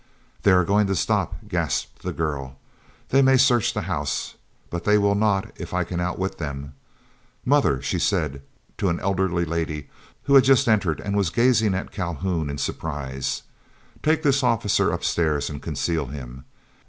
[0.41, 2.55] "They are going to stop," gasped the girl.
[3.09, 4.33] "They may search the house,
[4.71, 6.73] but they will not if I can outwit them.
[7.45, 8.41] Mother," she said,
[8.79, 9.91] to an elderly lady
[10.23, 13.43] who had just entered and was gazing at Calhoun in surprise,
[14.01, 16.45] "take this officer upstairs and conceal him.